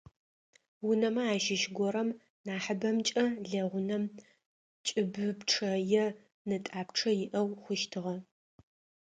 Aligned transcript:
Унэмэ 0.87 1.23
ащыщ 1.33 1.63
горэм, 1.77 2.09
нахьыбэмкӏэ 2.45 3.25
лэгъунэм, 3.49 4.03
кӏыбыпчъэ 4.85 5.71
е 6.03 6.05
нэтӏапчъэ 6.47 7.11
иӏэу 7.23 7.49
хъущтыгъэ. 7.61 8.15